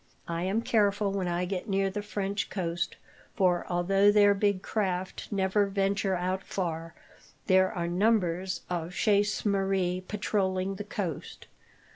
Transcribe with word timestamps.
I 0.27 0.41
am 0.45 0.63
careful 0.63 1.11
when 1.11 1.27
I 1.27 1.45
get 1.45 1.69
near 1.69 1.91
the 1.91 2.01
French 2.01 2.49
coast, 2.49 2.95
for 3.35 3.67
although 3.69 4.11
their 4.11 4.33
big 4.33 4.63
craft 4.63 5.27
never 5.31 5.67
venture 5.67 6.15
out 6.15 6.41
far, 6.41 6.95
there 7.45 7.71
are 7.71 7.87
numbers 7.87 8.61
of 8.67 8.95
chasse 8.95 9.43
maree 9.45 10.01
patrolling 10.07 10.77
the 10.77 10.83
coast. 10.83 11.45